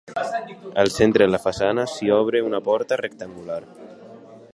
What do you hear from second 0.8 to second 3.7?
Al centre de la façana s'hi obre un portal rectangular.